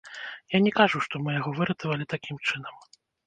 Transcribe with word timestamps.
Я 0.55 0.61
не 0.67 0.71
кажу, 0.77 1.01
што 1.07 1.21
мы 1.27 1.35
яго 1.35 1.53
выратавалі 1.61 2.09
такім 2.17 2.37
чынам. 2.51 2.75